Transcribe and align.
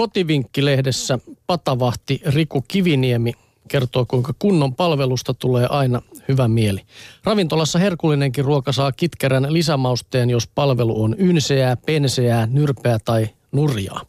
Kotivinkkilehdessä 0.00 1.18
patavahti 1.46 2.20
Riku 2.26 2.64
Kiviniemi 2.68 3.32
kertoo, 3.68 4.04
kuinka 4.04 4.32
kunnon 4.38 4.74
palvelusta 4.74 5.34
tulee 5.34 5.66
aina 5.70 6.02
hyvä 6.28 6.48
mieli. 6.48 6.80
Ravintolassa 7.24 7.78
herkullinenkin 7.78 8.44
ruoka 8.44 8.72
saa 8.72 8.92
kitkerän 8.92 9.52
lisämausteen, 9.52 10.30
jos 10.30 10.48
palvelu 10.54 11.02
on 11.02 11.16
ynseää, 11.18 11.76
penseää, 11.76 12.46
nyrpeää 12.46 12.98
tai 13.04 13.28
nurjaa. 13.52 14.00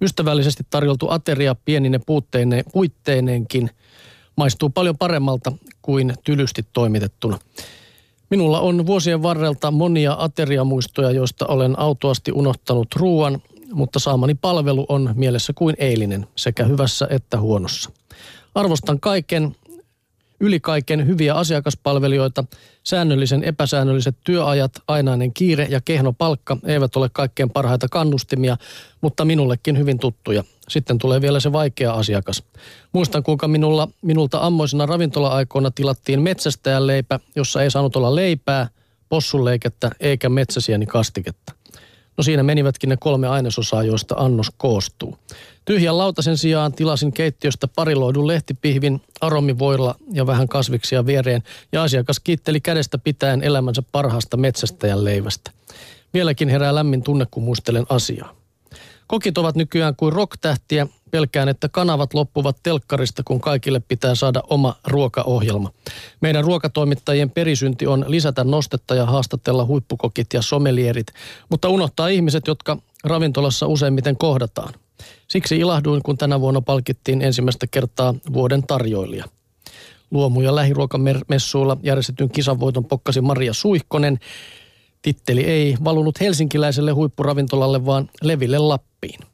Ystävällisesti 0.00 0.62
tarjoltu 0.70 1.10
ateria 1.10 1.54
pienine 1.54 2.00
puutteine, 2.06 2.64
puitteineenkin 2.72 3.70
maistuu 4.36 4.70
paljon 4.70 4.98
paremmalta 4.98 5.52
kuin 5.82 6.14
tylysti 6.24 6.62
toimitettuna. 6.72 7.38
Minulla 8.30 8.60
on 8.60 8.86
vuosien 8.86 9.22
varrelta 9.22 9.70
monia 9.70 10.16
ateriamuistoja, 10.18 11.10
joista 11.10 11.46
olen 11.46 11.78
autoasti 11.78 12.32
unohtanut 12.32 12.88
ruoan, 12.96 13.42
mutta 13.72 13.98
saamani 13.98 14.34
palvelu 14.34 14.86
on 14.88 15.12
mielessä 15.14 15.52
kuin 15.52 15.76
eilinen, 15.78 16.26
sekä 16.36 16.64
hyvässä 16.64 17.06
että 17.10 17.40
huonossa. 17.40 17.90
Arvostan 18.54 19.00
kaiken, 19.00 19.56
yli 20.40 20.60
kaiken 20.60 21.06
hyviä 21.06 21.34
asiakaspalvelijoita. 21.34 22.44
Säännöllisen 22.84 23.44
epäsäännölliset 23.44 24.16
työajat, 24.24 24.72
ainainen 24.88 25.32
kiire 25.32 25.66
ja 25.70 25.80
kehno 25.80 26.12
palkka 26.12 26.56
eivät 26.64 26.96
ole 26.96 27.10
kaikkein 27.12 27.50
parhaita 27.50 27.88
kannustimia, 27.88 28.56
mutta 29.00 29.24
minullekin 29.24 29.78
hyvin 29.78 29.98
tuttuja. 29.98 30.44
Sitten 30.68 30.98
tulee 30.98 31.20
vielä 31.20 31.40
se 31.40 31.52
vaikea 31.52 31.92
asiakas. 31.92 32.42
Muistan, 32.92 33.22
kuinka 33.22 33.48
minulla, 33.48 33.88
minulta 34.02 34.38
ammoisena 34.40 34.86
ravintola-aikoina 34.86 35.70
tilattiin 35.70 36.22
metsästäjän 36.22 36.86
leipä, 36.86 37.20
jossa 37.36 37.62
ei 37.62 37.70
saanut 37.70 37.96
olla 37.96 38.14
leipää, 38.14 38.68
possunleikettä 39.08 39.90
eikä 40.00 40.28
metsäsieni 40.28 40.86
kastiketta. 40.86 41.59
No 42.20 42.24
siinä 42.24 42.42
menivätkin 42.42 42.88
ne 42.88 42.96
kolme 42.96 43.28
ainesosaa, 43.28 43.82
joista 43.82 44.14
annos 44.18 44.50
koostuu. 44.56 45.18
Tyhjän 45.64 45.98
lautasen 45.98 46.38
sijaan 46.38 46.72
tilasin 46.72 47.12
keittiöstä 47.12 47.68
pariloidun 47.68 48.26
lehtipihvin, 48.26 49.02
aromivoilla 49.20 49.94
ja 50.12 50.26
vähän 50.26 50.48
kasviksia 50.48 51.06
viereen, 51.06 51.42
ja 51.72 51.82
asiakas 51.82 52.20
kiitteli 52.20 52.60
kädestä 52.60 52.98
pitäen 52.98 53.42
elämänsä 53.42 53.82
parhaasta 53.92 54.36
metsästäjän 54.36 55.04
leivästä. 55.04 55.50
Vieläkin 56.14 56.48
herää 56.48 56.74
lämmin 56.74 57.02
tunne, 57.02 57.26
kun 57.30 57.42
muistelen 57.42 57.86
asiaa. 57.88 58.34
Kokit 59.06 59.38
ovat 59.38 59.56
nykyään 59.56 59.96
kuin 59.96 60.12
rocktähtiä. 60.12 60.86
Pelkään, 61.10 61.48
että 61.48 61.68
kanavat 61.68 62.14
loppuvat 62.14 62.56
telkkarista, 62.62 63.22
kun 63.24 63.40
kaikille 63.40 63.80
pitää 63.80 64.14
saada 64.14 64.42
oma 64.50 64.76
ruokaohjelma. 64.86 65.72
Meidän 66.20 66.44
ruokatoimittajien 66.44 67.30
perisynti 67.30 67.86
on 67.86 68.04
lisätä 68.08 68.44
nostetta 68.44 68.94
ja 68.94 69.06
haastatella 69.06 69.64
huippukokit 69.64 70.26
ja 70.32 70.42
somelierit, 70.42 71.06
mutta 71.48 71.68
unohtaa 71.68 72.08
ihmiset, 72.08 72.46
jotka 72.46 72.76
ravintolassa 73.04 73.66
useimmiten 73.66 74.16
kohdataan. 74.16 74.74
Siksi 75.28 75.58
ilahduin, 75.58 76.02
kun 76.02 76.18
tänä 76.18 76.40
vuonna 76.40 76.60
palkittiin 76.60 77.22
ensimmäistä 77.22 77.66
kertaa 77.66 78.14
vuoden 78.32 78.62
tarjoilija. 78.62 79.24
Luomu- 80.10 80.40
ja 80.40 80.54
lähiruokamessuilla 80.54 81.76
järjestetyn 81.82 82.30
kisanvoiton 82.30 82.84
pokkasi 82.84 83.20
Maria 83.20 83.52
Suihkonen. 83.52 84.18
Titteli 85.02 85.44
ei 85.44 85.76
valunut 85.84 86.20
helsinkiläiselle 86.20 86.92
huippuravintolalle, 86.92 87.86
vaan 87.86 88.10
Leville 88.22 88.58
Lappiin. 88.58 89.29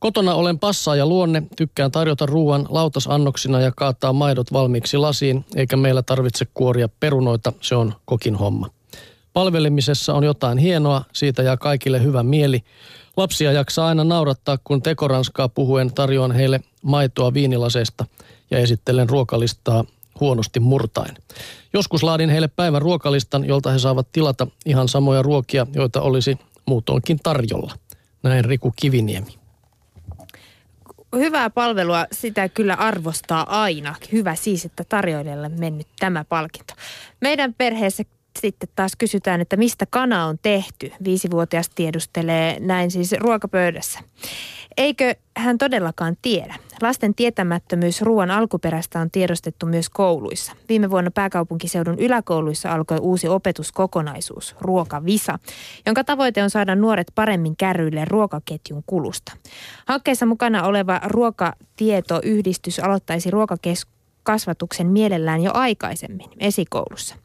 Kotona 0.00 0.34
olen 0.34 0.58
passaa 0.58 0.96
ja 0.96 1.06
luonne, 1.06 1.42
tykkään 1.56 1.90
tarjota 1.90 2.26
ruoan 2.26 2.66
lautasannoksina 2.68 3.60
ja 3.60 3.72
kaataa 3.76 4.12
maidot 4.12 4.52
valmiiksi 4.52 4.96
lasiin, 4.96 5.44
eikä 5.56 5.76
meillä 5.76 6.02
tarvitse 6.02 6.46
kuoria 6.54 6.88
perunoita, 7.00 7.52
se 7.60 7.74
on 7.74 7.94
kokin 8.04 8.34
homma. 8.34 8.70
Palvelemisessa 9.32 10.14
on 10.14 10.24
jotain 10.24 10.58
hienoa, 10.58 11.04
siitä 11.12 11.42
jää 11.42 11.56
kaikille 11.56 12.02
hyvä 12.02 12.22
mieli. 12.22 12.62
Lapsia 13.16 13.52
jaksaa 13.52 13.88
aina 13.88 14.04
naurattaa, 14.04 14.58
kun 14.64 14.82
tekoranskaa 14.82 15.48
puhuen 15.48 15.94
tarjoan 15.94 16.32
heille 16.32 16.60
maitoa 16.82 17.34
viinilaseista 17.34 18.04
ja 18.50 18.58
esittelen 18.58 19.08
ruokalistaa 19.08 19.84
huonosti 20.20 20.60
murtain. 20.60 21.16
Joskus 21.72 22.02
laadin 22.02 22.30
heille 22.30 22.48
päivän 22.48 22.82
ruokalistan, 22.82 23.44
jolta 23.44 23.70
he 23.70 23.78
saavat 23.78 24.12
tilata 24.12 24.46
ihan 24.66 24.88
samoja 24.88 25.22
ruokia, 25.22 25.66
joita 25.74 26.00
olisi 26.00 26.38
muutoinkin 26.66 27.18
tarjolla. 27.22 27.74
Näin 28.22 28.44
Riku 28.44 28.72
Kiviniemi. 28.76 29.37
Hyvää 31.16 31.50
palvelua, 31.50 32.06
sitä 32.12 32.48
kyllä 32.48 32.74
arvostaa 32.74 33.62
aina. 33.62 33.94
Hyvä 34.12 34.34
siis, 34.34 34.64
että 34.64 34.84
tarjoilijalle 34.88 35.48
mennyt 35.48 35.86
tämä 35.98 36.24
palkinto. 36.24 36.74
Meidän 37.20 37.54
perheessä 37.54 38.04
sitten 38.40 38.68
taas 38.76 38.92
kysytään, 38.98 39.40
että 39.40 39.56
mistä 39.56 39.86
kana 39.90 40.26
on 40.26 40.38
tehty. 40.42 40.92
Viisivuotias 41.04 41.70
tiedustelee 41.74 42.60
näin 42.60 42.90
siis 42.90 43.12
ruokapöydässä. 43.12 44.00
Eikö 44.76 45.14
hän 45.36 45.58
todellakaan 45.58 46.16
tiedä? 46.22 46.54
Lasten 46.82 47.14
tietämättömyys 47.14 48.02
ruoan 48.02 48.30
alkuperästä 48.30 49.00
on 49.00 49.10
tiedostettu 49.10 49.66
myös 49.66 49.88
kouluissa. 49.90 50.52
Viime 50.68 50.90
vuonna 50.90 51.10
pääkaupunkiseudun 51.10 51.98
yläkouluissa 51.98 52.72
alkoi 52.72 52.98
uusi 52.98 53.28
opetuskokonaisuus, 53.28 54.56
Ruokavisa, 54.60 55.38
jonka 55.86 56.04
tavoite 56.04 56.42
on 56.42 56.50
saada 56.50 56.74
nuoret 56.74 57.12
paremmin 57.14 57.56
kärryille 57.56 58.04
ruokaketjun 58.04 58.82
kulusta. 58.86 59.32
Hankkeessa 59.86 60.26
mukana 60.26 60.62
oleva 60.62 61.00
ruokatietoyhdistys 61.04 62.78
aloittaisi 62.80 63.30
ruokakeskus 63.30 63.97
kasvatuksen 64.28 64.86
mielellään 64.86 65.42
jo 65.42 65.50
aikaisemmin 65.54 66.30
esikoulussa. 66.40 67.16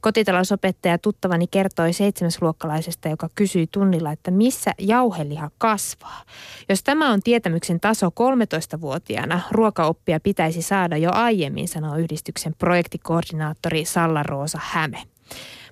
Kotitalousopettaja 0.00 0.98
tuttavani 0.98 1.46
kertoi 1.46 1.92
seitsemäsluokkalaisesta, 1.92 3.08
joka 3.08 3.28
kysyi 3.34 3.66
tunnilla, 3.72 4.12
että 4.12 4.30
missä 4.30 4.74
jauheliha 4.78 5.50
kasvaa. 5.58 6.22
Jos 6.68 6.82
tämä 6.82 7.12
on 7.12 7.22
tietämyksen 7.22 7.80
taso 7.80 8.08
13-vuotiaana, 8.08 9.40
ruokaoppia 9.50 10.20
pitäisi 10.20 10.62
saada 10.62 10.96
jo 10.96 11.10
aiemmin, 11.12 11.68
sanoo 11.68 11.96
yhdistyksen 11.96 12.54
projektikoordinaattori 12.58 13.84
Salla-Roosa 13.84 14.58
Häme. 14.62 15.02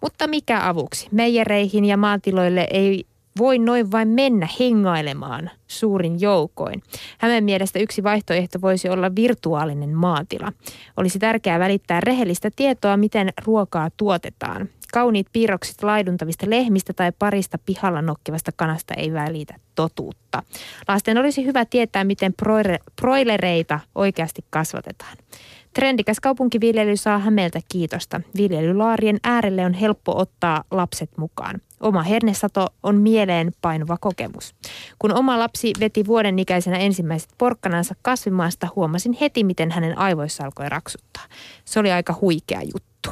Mutta 0.00 0.26
mikä 0.26 0.68
avuksi? 0.68 1.08
Meijereihin 1.12 1.84
ja 1.84 1.96
maatiloille 1.96 2.68
ei 2.70 3.06
voi 3.38 3.58
noin 3.58 3.90
vain 3.90 4.08
mennä 4.08 4.48
hengailemaan 4.60 5.50
suurin 5.66 6.20
joukoin. 6.20 6.82
Hänen 7.18 7.44
mielestä 7.44 7.78
yksi 7.78 8.02
vaihtoehto 8.02 8.60
voisi 8.60 8.88
olla 8.88 9.14
virtuaalinen 9.16 9.94
maatila. 9.94 10.52
Olisi 10.96 11.18
tärkeää 11.18 11.58
välittää 11.58 12.00
rehellistä 12.00 12.50
tietoa, 12.56 12.96
miten 12.96 13.32
ruokaa 13.44 13.88
tuotetaan. 13.96 14.68
Kauniit 14.92 15.26
piirrokset 15.32 15.82
laiduntavista 15.82 16.50
lehmistä 16.50 16.92
tai 16.92 17.12
parista 17.18 17.58
pihalla 17.66 18.02
nokkivasta 18.02 18.50
kanasta 18.56 18.94
ei 18.94 19.12
välitä 19.12 19.54
totuutta. 19.74 20.42
Lasten 20.88 21.18
olisi 21.18 21.44
hyvä 21.44 21.64
tietää, 21.64 22.04
miten 22.04 22.34
broilereita 23.00 23.80
oikeasti 23.94 24.44
kasvatetaan. 24.50 25.16
Trendikäs 25.74 26.20
kaupunkiviljely 26.20 26.96
saa 26.96 27.18
Hämeeltä 27.18 27.60
kiitosta. 27.68 28.20
Viljelylaarien 28.36 29.18
äärelle 29.24 29.66
on 29.66 29.74
helppo 29.74 30.18
ottaa 30.18 30.64
lapset 30.70 31.10
mukaan. 31.16 31.60
Oma 31.80 32.02
hernesato 32.02 32.66
on 32.82 32.96
mieleen 32.96 33.52
painuva 33.60 33.96
kokemus. 34.00 34.54
Kun 34.98 35.12
oma 35.12 35.38
lapsi 35.38 35.72
veti 35.80 36.06
vuoden 36.06 36.38
ikäisenä 36.38 36.76
ensimmäiset 36.76 37.30
porkkanansa 37.38 37.94
kasvimaasta, 38.02 38.68
huomasin 38.76 39.16
heti, 39.20 39.44
miten 39.44 39.70
hänen 39.70 39.98
aivoissa 39.98 40.44
alkoi 40.44 40.68
raksuttaa. 40.68 41.22
Se 41.64 41.80
oli 41.80 41.92
aika 41.92 42.18
huikea 42.20 42.62
juttu. 42.62 43.10